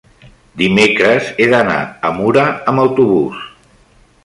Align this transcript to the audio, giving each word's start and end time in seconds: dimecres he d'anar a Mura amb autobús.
dimecres 0.61 1.27
he 1.43 1.47
d'anar 1.51 1.77
a 2.09 2.11
Mura 2.17 2.47
amb 2.73 2.85
autobús. 2.87 3.47